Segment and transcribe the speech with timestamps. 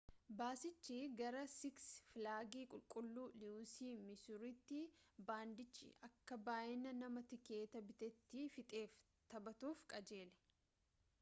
[0.37, 4.79] baasichi gara siks filaagi qulqulluu liiwusii misuuritti
[5.27, 8.97] baandiichi akka baayyina namaa tikeeta bitatee fixeef
[9.35, 10.41] taphatuuf qajeele